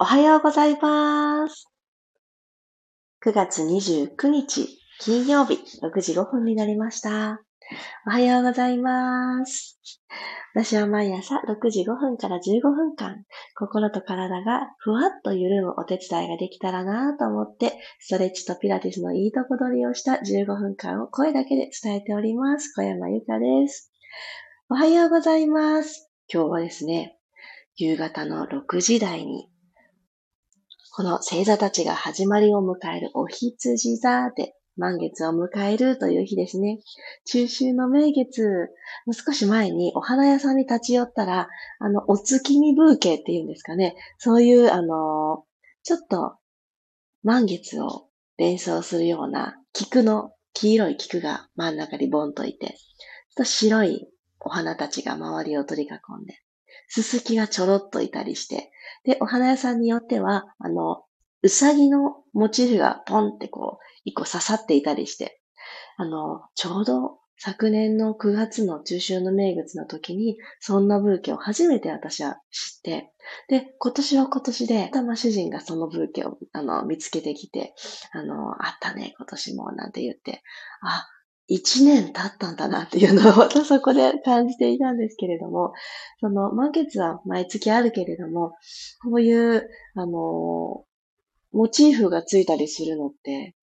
[0.00, 1.68] おはようございます。
[3.26, 4.68] 9月29日、
[5.00, 7.40] 金曜日、6時5分になりました。
[8.06, 9.80] おはようございます。
[10.54, 13.24] 私は毎朝6時5分から15分間、
[13.56, 22.72] 心と体がふわっと緩むお手伝いができたらなと思って、ストレッチとピラティスのいいとこ取りをした15分間を声だけで伝えております。
[22.72, 23.92] 小山由かです。
[24.70, 26.08] おはようございます。
[26.32, 27.16] 今日はですね、
[27.74, 29.48] 夕方の6時台に、
[30.98, 36.80] この星座たちが始まりを迎えるお羊座で満月を迎えるという日ですね。
[37.24, 38.66] 中秋の名月、
[39.12, 41.48] 少し前にお花屋さんに立ち寄ったら、
[41.78, 43.94] あの、お月見ブーケっていうんですかね。
[44.18, 45.44] そういう、あの、
[45.84, 46.34] ちょっと
[47.22, 52.74] 満月を連想するような菊の、黄色い菊が真ん中にボンといて、ちょっ
[53.36, 54.08] と白い
[54.40, 56.42] お花たちが周りを取り囲んで、
[56.88, 58.70] すすきがちょろっといたりして、
[59.04, 61.04] で、お花屋さんによっては、あの、
[61.42, 65.40] うさぎのモチーフがポンってこう、一個刺さっていたりして、
[65.96, 73.12] あの、ちょうど昨年の9月の中秋の名月の時に、そんなブーケを初めて私は知って、
[73.48, 77.74] で、今年は今年で、たま主人がそのブーケを、あの、見つけてきて、
[78.12, 80.42] あの、あったね、今年も、なんて言って、
[80.82, 81.06] あ、
[81.50, 85.72] 一年経ったんだなっていうのをまたそこで感じていたんですけれども、
[86.20, 88.52] その満月は毎月あるけれども、
[89.02, 90.84] こういう、あの、
[91.52, 93.56] モチーフがついたりするのって、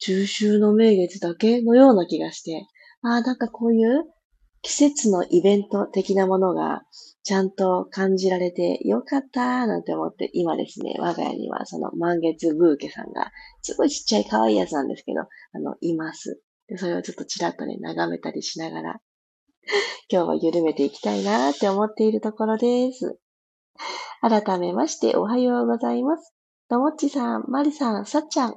[0.00, 2.66] 中秋の名月だけのような気がして、
[3.02, 4.02] ああ、なんかこういう
[4.62, 6.82] 季節のイベント的なものが
[7.22, 13.30] ちゃんと感じられてよかったなんて思って、今ですね、我が家にはその満月ブーケさんが、
[13.62, 15.26] すごいちっちゃい可愛いやつなんですけど、あ
[15.60, 16.40] の、います。
[16.68, 19.00] で、それをちょっとちらっとね、眺めたりしながら、
[20.10, 23.18] 今日は緩めていきたいなって思っているところです。
[24.20, 26.34] 改めまして、おはようございます。
[26.68, 28.56] ともっちさん、まりさん、さっちゃん。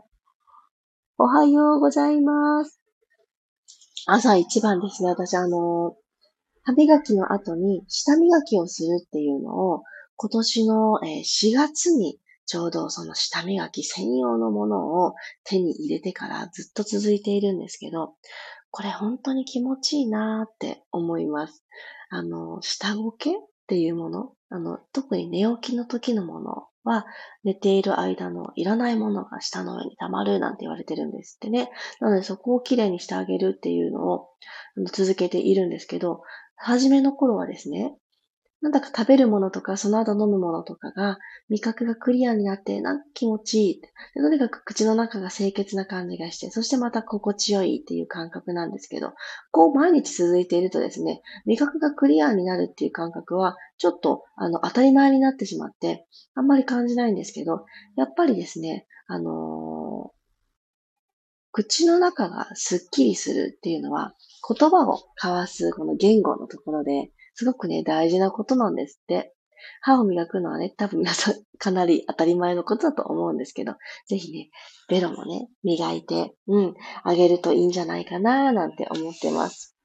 [1.18, 2.80] おはようございます。
[4.06, 5.98] 朝一番ですね、私あの、
[6.64, 9.84] 歯磨きの後に舌磨きをするっていうのを、
[10.16, 15.14] 今年の4月にちょうどその舌磨き専用のものを
[15.44, 18.14] 手に入れてからずっと続いているんですけど、
[18.72, 21.64] これ本当に気持ちいいなーって思います。
[22.10, 27.06] あの、下ごけっていうもの、あの、特に寝起きの時のものは、
[27.44, 31.70] 寝ている間のいらないものが下の上に溜まるなんて言われてるんですってね。
[32.00, 34.30] なのでそこをきれいにしてあげるっていうのを
[34.94, 36.22] 続けているんですけど、
[36.56, 37.96] 初めの頃はですね、
[38.62, 41.20] なんだか食べるものとか、その後飲むものとかが、
[41.50, 43.82] 味覚がクリアになって、なんか気持ちいい。
[43.82, 43.90] で
[44.22, 49.14] とにかく口の中が清潔な感じがして、そしてまた心地よいっていう感覚なんですけど、
[49.52, 60.18] こう毎日続いているとですね、味覚がクリアになるっていう感覚は、ちょっと、あの、当たり前になってしまって、あんまり感じないんですけど、やっぱりですね、あのー
[61.54, 64.14] 口の中がスッキリするっていうのは、
[64.48, 69.34] 言葉を交わすこの言語のところで、すごくね、大事なことなんですって。
[69.82, 73.74] 歯を磨くのはね、多分皆さんかなり当たり前のことだと思うんですけど、
[74.08, 74.50] ぜひね、
[74.90, 79.76] ベロもね、磨いて、うん、あげるといいんじゃないかななんて思ってます。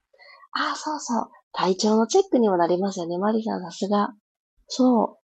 [0.53, 1.31] ああ、そうそう。
[1.53, 3.19] 体調のチェックにもなりますよね。
[3.19, 4.15] マリさんさすが。
[4.67, 5.23] そう。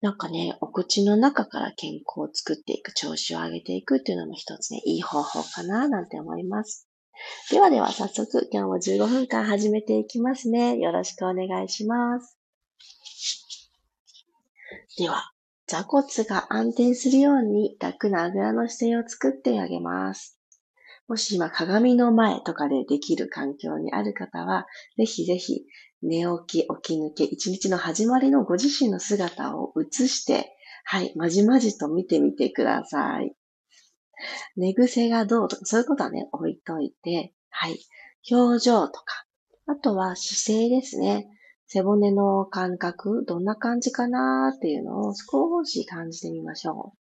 [0.00, 6.88] なんかね、お口の中から健康を作っていく、調子を上げていくっていうのも一つね、いい方法かななんて思います。
[7.50, 10.78] ではでは早速今日も15分間始めていきますね。
[10.78, 12.38] よろしくお願いします。
[14.96, 15.32] では、
[15.66, 20.38] 座骨が安定するように楽なあぐらの姿勢を作ってあげます。
[21.08, 25.64] もし今鏡の前とかでできる環境にある方は、ぜひぜひ
[26.02, 33.34] 寝起き、起き抜け、一日の始まりのご自身の姿を映して、はい、まじまじと見てみてください。
[34.56, 37.78] 寝癖がどうとか、そういうことはね、置いといて、はい。
[38.30, 39.26] 表情とか、
[39.66, 41.28] あとは姿勢ですね。
[41.66, 46.94] 背骨の感覚、どんな感じかなっていうのを少し感じてみましょ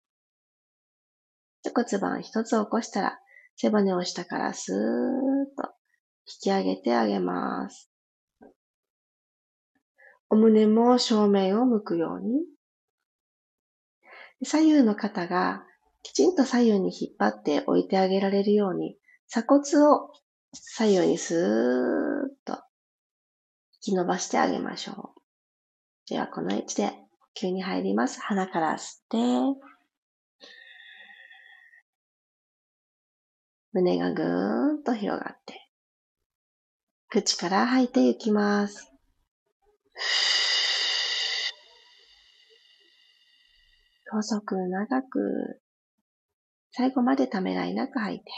[1.66, 1.70] う。
[1.74, 3.20] 骨盤一つ起こしたら、
[3.56, 5.74] 背骨を下からスーッと
[6.26, 7.92] 引き上げてあげます。
[10.30, 12.46] お胸も正面を向くように。
[14.44, 15.66] 左右の肩が
[16.04, 20.12] きちんと左右に引っ張って置いてあげられるように、鎖骨を
[20.54, 22.62] 左右にスーッと
[23.74, 26.10] 引き伸ばしてあげましょう。
[26.10, 28.20] では、この位置で呼吸に入ります。
[28.22, 29.18] 鼻から吸って、
[33.74, 35.70] 胸がぐーんと広がって、
[37.08, 38.92] 口から吐いていきます。
[44.12, 45.61] 細く長く、
[46.74, 48.32] 最後までためらいなく吐いて、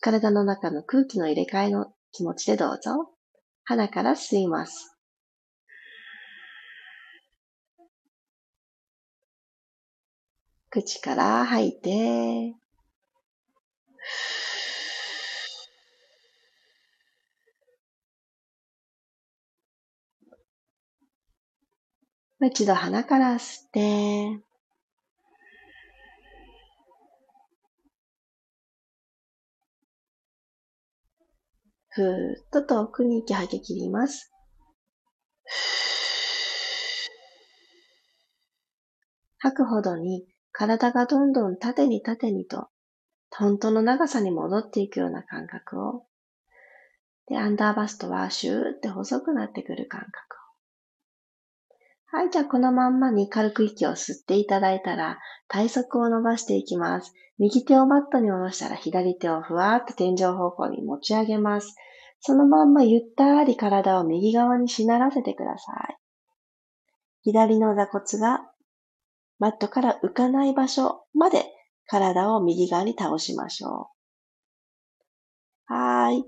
[0.00, 3.10] 体の中の空気の入れ替えの気持ちでどうぞ。
[3.64, 4.98] 鼻から吸います。
[10.68, 12.54] 口から吐いて、
[22.38, 24.51] もう一度鼻から吸って、
[31.94, 34.32] ふーっと遠くに息吐き切ります。
[39.38, 42.68] 吐くほどに体がどんどん縦に縦にと、
[43.30, 46.06] 本当の長さに戻っていくような感覚を。
[47.26, 50.41] で、アンダーバストはシューって細くなってくる感覚を。
[52.14, 55.18] はい、じゃあこのまんまに軽く息を吸っていただいたら、
[55.48, 57.14] 体側を伸ばしていきます。
[57.38, 61.74] 右手をマットに下ろしたら左手をふわーっと天井方向に持ち上げます。
[62.20, 65.96] そのまんまゆったり体を右側にしならせてください。
[67.22, 68.42] 左の座骨が
[69.38, 71.46] マットから浮かない場所まで
[71.86, 73.88] 体を右側に倒しましょ
[75.70, 75.72] う。
[75.72, 76.24] はーい。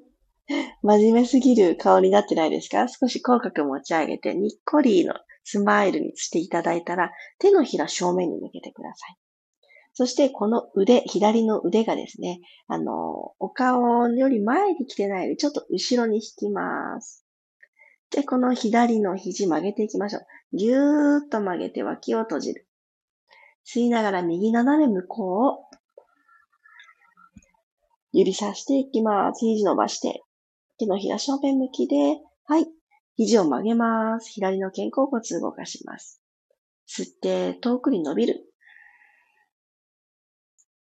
[0.82, 2.88] 真面目すぎる顔になってないですか？
[2.88, 5.12] 少し口角持ち上げて、にっこりの
[5.44, 9.17] スマイルにしていただいたら、手のひら正面に向けてください。
[9.93, 17.25] そして、この腕、左の腕がですね、あの、お顔より前に来てないより、ちょっと後ろに引きます。
[18.11, 20.26] で、この左の肘曲げていきましょう。
[20.56, 22.67] ぎゅーっと曲げて脇を閉じる。
[23.67, 25.64] 吸いながら右斜め向こうを
[28.12, 29.41] 指さしていきます。
[29.41, 30.23] 肘伸ばして。
[30.79, 32.67] 手のひら正面向きで、はい。
[33.16, 34.31] 肘を曲げます。
[34.31, 36.20] 左の肩甲骨動かします。
[36.88, 38.44] 吸って遠くに伸びる。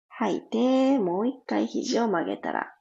[0.09, 2.73] 吐いて、もう一回肘を曲げたら、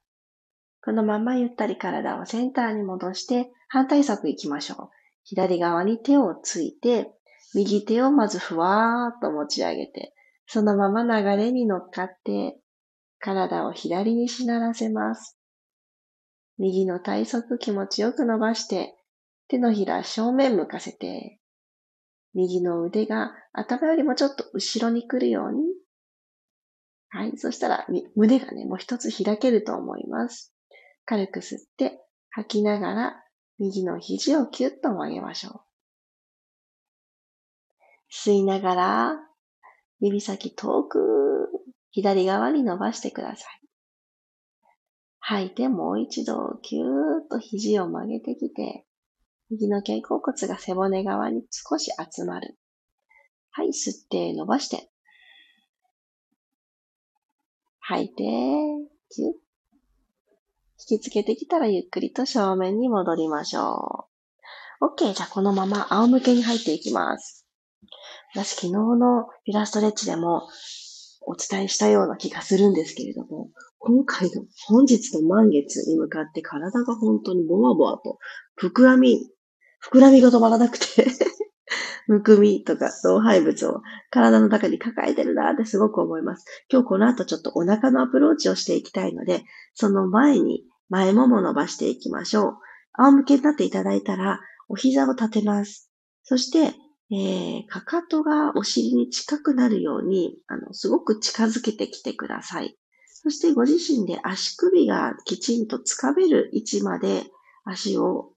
[0.81, 4.89] このままゆったり体をセンターに戻して、反対側行きましょう。
[5.23, 7.11] 左側に手をついて、
[7.53, 10.13] 右手をまずふわーっと持ち上げて、
[10.47, 12.59] そのまま流れに乗っかって、
[13.19, 15.37] 体を左にしならせます。
[16.57, 18.95] 右の体側気持ちよく伸ばして、
[19.47, 21.39] 手のひら正面向かせて、
[22.33, 25.63] 右の腕が頭よりもちょっと後ろに来るように。
[27.09, 27.37] はい。
[27.37, 30.53] そしたら、胸がね、もう一つ開けると思います。
[31.05, 32.01] 軽く吸って、
[32.31, 33.23] 吐きながら、
[33.57, 35.61] 右の肘をキュッと曲げましょう。
[38.11, 39.15] 吸いながら、
[40.01, 41.49] 指先遠く、
[41.91, 43.61] 左側に伸ばしてください。
[45.19, 48.85] 吐いてもう一度、キューッと肘を曲げてきて、
[49.51, 52.57] 右の肩甲骨が背骨側に少し集まる。
[53.51, 54.89] はい、吸って伸ばして。
[57.79, 58.15] 吐いて、
[59.09, 59.27] キュッ。
[60.89, 64.07] 引きつけてきたらゆっくりと正面に戻りましょ
[64.81, 64.85] う。
[64.85, 65.13] OK。
[65.13, 67.45] じゃあこのまま仰向けに入っていきます。
[68.33, 70.49] 私昨日のピラストレッチでも
[71.21, 73.49] お伝えしたような気がするんですけれども、
[73.79, 78.17] 今回の本日の満月に向かって体が本当にボワボワと
[78.59, 79.29] 膨らみ
[79.91, 80.85] 膨らみが止まらなくて
[82.07, 86.45] むくみとか老廃物を体の中に抱えてるなってすごく思います。
[86.71, 92.57] 今日この後ちょっとお腹のアプローチをしていきたいので、その前に前もも伸ばしていきましょう。
[92.93, 94.39] 仰向けになっていただいたら、
[94.69, 95.91] お膝を立てます。
[96.23, 96.75] そして、
[97.11, 102.77] えー、かかとがお尻に近くなるように、あの、すごく近づけてきてください。
[103.05, 107.23] そしてご自身で足首がきちんとつかめる位置まで
[107.63, 108.34] 足を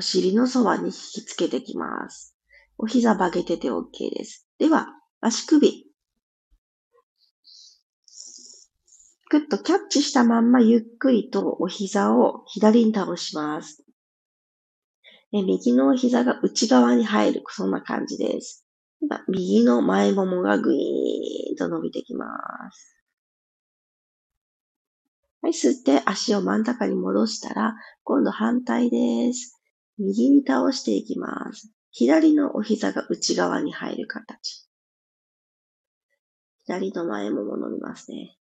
[0.00, 2.34] お尻のそばに引きつけてきます。
[2.78, 3.84] お膝曲げてて OK
[4.16, 4.48] です。
[4.58, 4.86] では、
[5.20, 5.84] 足首。
[9.28, 13.84] ぐっとキャッチしたまんまゆっくりとお膝を左に倒します。
[15.32, 18.64] 右のお膝が内側に入る、そんな感じです。
[19.28, 22.24] 右の前ももがぐいーんと伸びてきま
[22.72, 22.96] す。
[25.42, 29.59] はい、吸って足を真ん中に戻したら、今度反対です。
[30.00, 31.70] 右に倒していきます。
[31.90, 34.66] 左のお膝が内側に入る形。
[36.64, 38.36] 左の前もも伸びますね。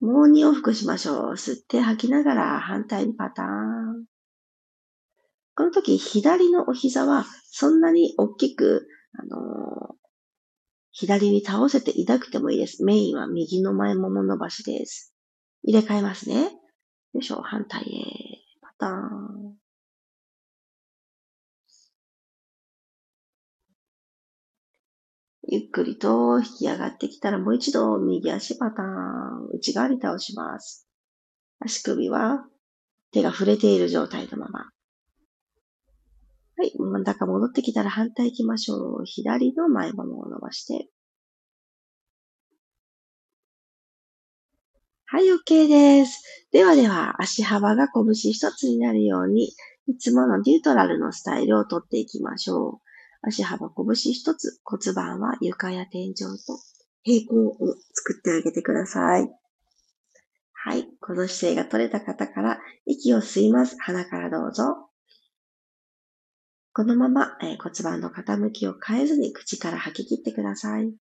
[0.00, 1.32] もう2往復しましょう。
[1.34, 4.06] 吸って吐きながら反対にパターン。
[5.54, 9.94] この時、左のお膝はそんなに大きく、あのー、
[10.90, 12.82] 左に倒せていなくてもいいです。
[12.82, 15.14] メインは右の前もも伸ばしです。
[15.62, 16.50] 入れ替えますね。
[17.12, 18.40] よいしょ、反対へ。
[18.60, 19.69] パターン。
[25.52, 30.86] ゆっくりと引き上がってきたらもう一度右足パターン、内側に倒します。
[31.58, 32.44] 足首は
[33.10, 34.60] 手が触れている状態のまま。
[36.56, 36.72] はい。
[36.78, 39.04] 真ん中戻ってきたら反対行きましょう。
[39.04, 40.88] 左の前ももを伸ばして。
[45.06, 46.22] はい、OK です。
[46.52, 49.52] ではでは、足幅が拳一つになるように、
[49.88, 52.89] いつものニュートラルのスタイルをとっていきましょう。
[53.22, 56.58] 足幅拳一つ、骨盤は床や天井と
[57.02, 57.56] 平行を
[57.92, 59.30] 作ってあげてください。
[60.52, 60.86] はい。
[61.00, 63.76] この姿勢が取れた方から息を吸います。
[63.78, 64.90] 鼻からどうぞ。
[66.72, 70.92] このまま、えー、骨盤の傾きを変えずに口から吐き切ってください。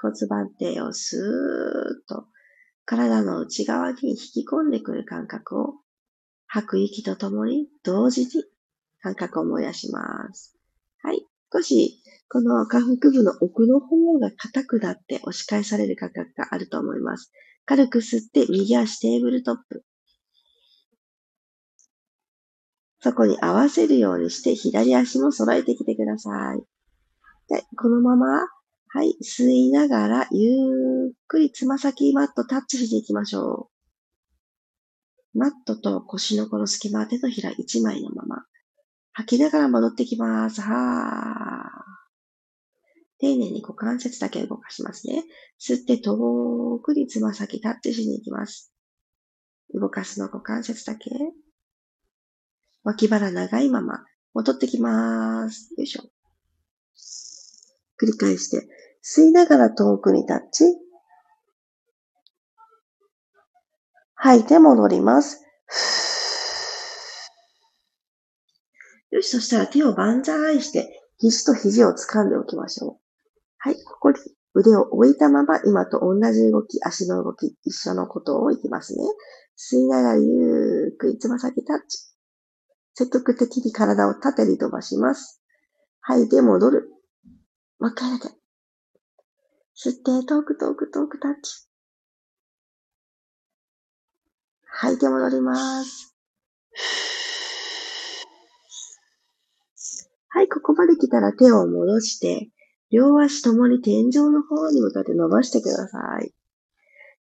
[0.00, 2.26] 骨盤底をスーッと
[2.84, 5.74] 体の内側に引き込んでくる感覚を
[6.48, 8.30] 吐く息とともに同時に
[9.02, 10.56] 感覚を燃やします。
[11.02, 11.24] はい。
[11.52, 17.32] 少しこの下腹部の奥の方が硬くなって押し返される感覚があると思います。
[17.64, 19.84] 軽く吸って右足テーブルトップ。
[23.00, 26.62] そこに合わせるようにして左足も揃えてきてください。
[27.48, 33.77] でこのまま、はい、吸いながらゆっくりつま先マットタッチしていきましょう。
[35.34, 38.44] マットと腰のこの隙間手のひら1枚のまま。
[39.12, 40.60] 吐きながら戻ってきます。
[40.60, 41.88] はー。
[43.18, 45.24] 丁寧に股関節だけ動かしますね。
[45.60, 48.72] 吸って遠くにつま先タッチしに行きます。
[49.74, 51.10] 動かすの股関節だけ。
[52.84, 54.04] 脇腹長いまま
[54.34, 55.74] 戻ってきます。
[55.76, 56.04] よいしょ。
[58.00, 58.68] 繰り返して、
[59.02, 60.64] 吸いながら遠くにタッチ。
[64.20, 65.44] 吐いて戻ります。
[69.10, 72.96] よし、そしたら手を万歳して、肘と肘を掴んでおきましょう。
[73.58, 74.16] はい、ここに
[74.54, 79.04] 腕を置いたまま、今と同じ動き、足の動き、一緒のことをいきますね。
[79.56, 81.98] 吸いながらゆっくりつま先タッチ。
[82.94, 85.40] 積極的に体を縦に飛ばします。
[86.00, 86.90] 吐いて戻る。
[87.78, 88.34] もう一回だけ。
[89.76, 91.67] 吸って、遠く遠く遠くタッチ。
[94.80, 96.14] 吐いて戻ります。
[100.28, 102.48] はい、ここまで来たら手を戻して、
[102.92, 106.32] 両足ともに天井の方に向かって伸ばしてください。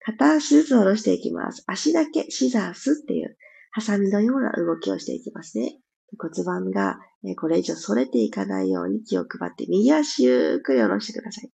[0.05, 1.63] 片足ずつ下ろしていきます。
[1.65, 3.35] 足だけシザースっていう
[3.71, 5.79] ハサミのような動きをしていきますね。
[6.19, 6.99] 骨盤が
[7.37, 11.51] これ以上反れていかないように気を配って右足ゆっくり下ろしてください。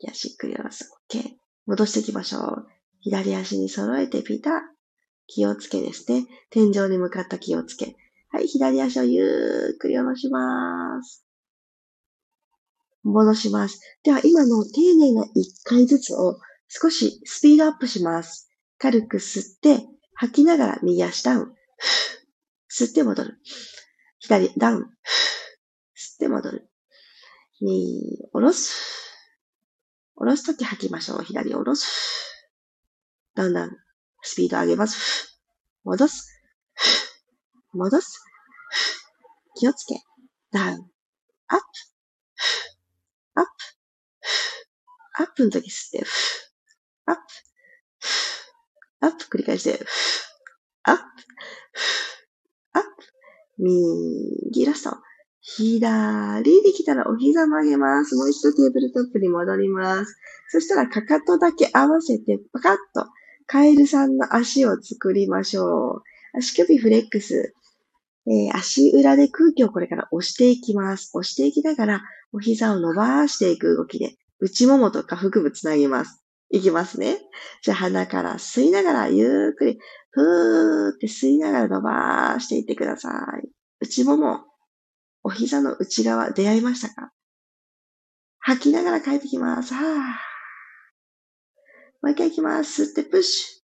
[0.00, 0.88] 右足ゆっくり下ろす。
[1.10, 1.22] OK。
[1.66, 2.81] 戻していきましょう。
[3.02, 4.52] 左足に揃えてピタッ。
[5.26, 6.26] 気をつけですね。
[6.50, 7.96] 天井に向かった気をつけ。
[8.30, 11.24] はい、左足をゆっくり下ろします。
[13.02, 13.80] 戻します。
[14.04, 18.50] では、今の丁寧な一回ずつを少しスピードアップします。
[18.78, 21.54] 軽く吸って、吐きながら右足ダウン。
[22.70, 23.38] 吸って戻る。
[24.18, 24.82] 左、ダウン。
[24.82, 24.86] 吸っ
[26.18, 26.68] て戻る。
[27.60, 28.74] 右、下ろす。
[30.14, 31.24] 下ろすとき吐きましょう。
[31.24, 32.31] 左、下ろす。
[33.34, 33.76] だんだん、
[34.22, 35.40] スピード上げます。
[35.84, 36.28] 戻す。
[37.72, 38.22] 戻す。
[39.54, 39.94] 気をつけ。
[40.50, 40.90] ダウン。
[41.48, 41.64] アップ。
[43.34, 43.50] アップ。
[45.18, 46.06] アップの時吸って。
[47.06, 47.22] アップ。
[49.00, 49.84] アップ繰り返して。
[50.82, 51.02] アップ。
[52.74, 52.88] アップ。
[53.58, 54.96] 右ラスト。
[55.40, 58.14] 左できたらお膝曲げます。
[58.14, 60.16] もう一度テーブルトップに戻ります。
[60.50, 63.06] そしたらかかとだけ合わせてパカッと
[63.46, 66.02] カエルさんの足を作りましょ
[66.34, 66.38] う。
[66.38, 67.54] 足首フレックス。
[68.26, 71.10] えー、足裏で空気をこれから押していきます。
[71.14, 76.22] 押していきながらお膝を伸ばしていく動きで内ももとか腹部つなぎます。
[76.50, 77.18] いきますね。
[77.62, 79.78] じゃあ鼻から吸いながらゆっくり、
[80.10, 83.08] ふーって吸いながら伸ばしていってくださ
[83.42, 83.48] い。
[83.80, 84.44] 内もも、
[85.24, 87.12] お膝の内側出会いましたか？
[88.38, 89.72] 吐きながら帰ってきます。
[89.72, 90.31] はぁ。
[92.02, 92.82] もう一回いきます。
[92.82, 93.62] 吸ってプッシュ。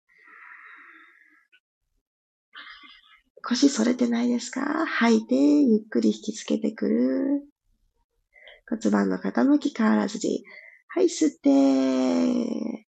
[3.44, 4.86] 腰反れてないですか？
[4.86, 7.44] 吐いて、ゆっくり引きつけてくる。
[8.68, 10.44] 骨盤の傾き変わらずに。
[10.90, 12.88] はい、吸って、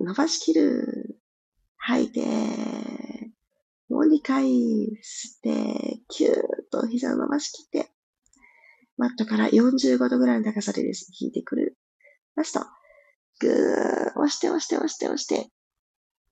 [0.00, 1.20] 伸ばしきる。
[1.76, 2.20] 吐いて、
[3.88, 6.36] もう2回吸って、キューッ
[6.70, 7.90] と膝を伸ばしきって、
[8.96, 11.78] マットから45度ぐらいの高さでです、引いてくる。
[12.36, 12.60] ラスト。
[13.42, 15.48] ぐー、押して押して押して押して。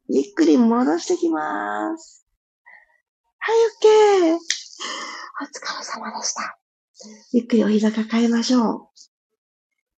[0.09, 2.27] ゆっくり戻してきます。
[3.39, 4.35] はい、オッケー。
[4.35, 4.39] お
[5.45, 6.59] 疲れ様でした。
[7.33, 8.89] ゆっくりお膝抱えましょう。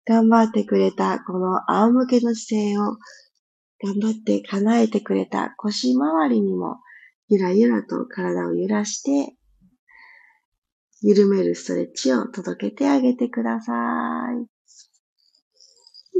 [0.06, 2.98] 頑張ってくれたこの仰向けの姿勢を
[3.84, 6.78] 頑張って叶えてくれた腰回りにも
[7.30, 9.36] ゆらゆらと体を揺らして
[11.02, 13.74] 緩めるストレッチを届けてあげてくださ
[14.44, 14.61] い。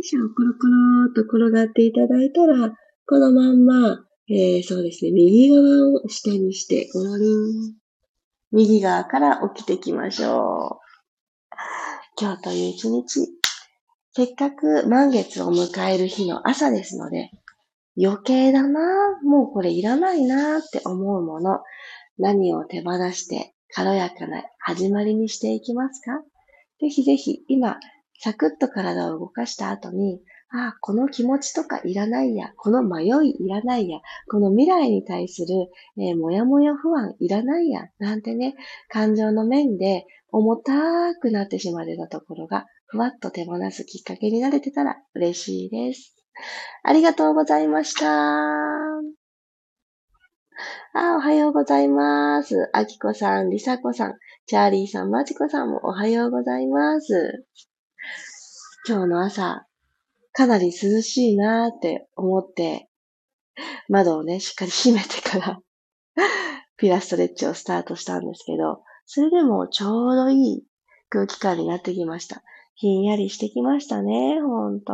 [0.02, 7.76] よいしょ、コロコロっと転がっていただいたら、このまんま、えー、そうですね、右側を下にして、ゴロリン。
[8.52, 11.54] 右側から起きていきましょう。
[12.20, 13.28] 今日という一日、
[14.14, 17.30] せっかく満月を迎える日の朝ですので、
[17.96, 21.60] 余計だな、もうこれいらないなって思うもの、
[22.18, 26.24] 何を手放して軽やかな始まりにしていきますか？
[26.80, 27.78] ぜひぜひ今、
[28.24, 34.00] サクッと体を動かした後に、ああ、この気持ちとかいらないや、この迷いいらないや、
[34.30, 38.56] この未来に対する、えー、もやもや不安いらないや、なんてね、
[38.90, 46.16] 感情の面で重たくなってしまってたところが、ふわっと手放すきっかけになれてたら嬉しいです。
[46.84, 48.06] ありがとうございました。
[50.94, 52.70] あ、おはようございます。
[52.74, 54.14] あきこさん、りさこさん、
[54.46, 57.46] チャーリーさん、まちこさんもおはようございます。
[58.88, 59.66] 今日の朝、
[60.34, 62.88] かなり涼しいなーって思って、
[63.90, 65.60] 窓をね、しっかり閉めてから
[66.78, 70.64] ピラストレッチをスタートしたんですけど、それでもちょうどいい
[71.10, 72.44] 空気感になってきました。
[72.74, 74.94] ひんやりしてきましたね、ほんと。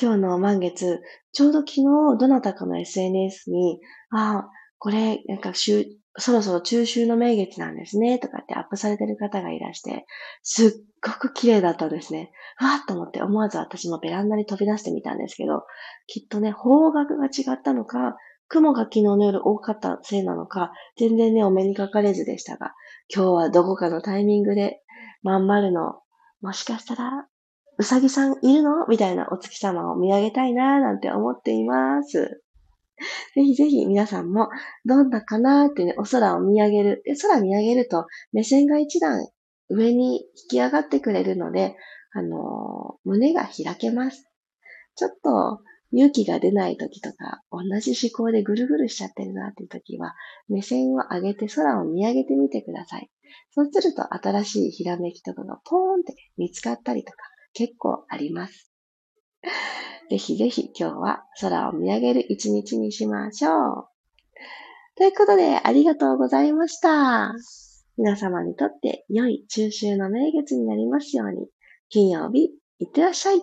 [0.00, 1.00] 今日の満月、
[1.32, 1.82] ちょうど昨日
[2.18, 3.80] どなたかの SNS に、
[4.10, 5.54] ああ、これ、なんか
[6.18, 10.06] そろそろ中秋の名月なんですね、とかってアップされてる方がいらして、
[10.42, 10.70] すっ
[11.04, 12.32] ごく綺麗だったんですね。
[12.60, 15.64] わーっと思って思わず私もベランダに飛び出してみたんですけど、
[16.06, 18.16] きっとね、方角が違ったのか、
[18.48, 22.72] 雲が昨日の夜多かったせいなのか、全然ね、お目にかかれずでしたが、
[23.14, 24.80] 今日はどこかのタイミングで、
[25.22, 26.00] まん丸の、
[26.40, 27.26] もしかしたら
[27.78, 28.86] うさぎさんいるの？
[28.88, 32.42] みたいなお月様を見上げたいなーなんて思っています。
[33.34, 34.48] ぜひぜひ皆さんも
[34.84, 37.02] どんなかなーってね、お空を見上げる。
[37.04, 39.26] で空見上げると目線が一段
[39.68, 41.76] 上に引き上がってくれるので、
[42.12, 44.24] あのー、胸が開けます。
[44.94, 50.14] ちょっと勇気が出ない時とか、同じ思考でぐるぐるしちゃってるなっていう時は、
[50.48, 53.10] 目線を上げて空を見上げてみてください。
[53.50, 57.18] そうすると新しいひらめきとかがポーンって見つかったりとか、
[57.52, 58.72] 結構あります。
[60.10, 63.88] ぜひぜひ今日は空を見上げる一日にしましょう。
[64.96, 67.34] ということで、ありがとうございました。
[67.98, 71.48] 皆様にとって良い中秋の名月になりますように、
[71.88, 73.42] 金曜日、いってらっしゃい。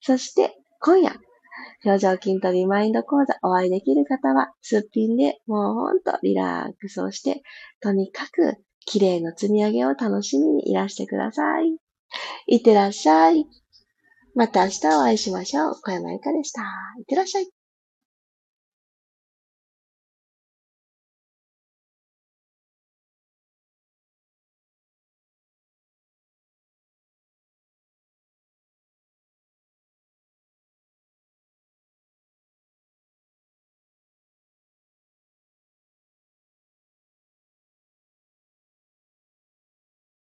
[0.00, 1.12] そして、今夜、
[1.84, 7.42] 表情筋とリマインド講座お会いできる方は、すっぴんでもうほんとリラックスをして、
[7.80, 11.76] とにかく綺麗な積み上げを楽しみにいらしてください。
[12.46, 13.46] いってらっしゃい。
[14.38, 15.80] また明日お会いしましょう。
[15.82, 16.62] 小山由かでした。
[16.62, 17.57] いってらっしゃい。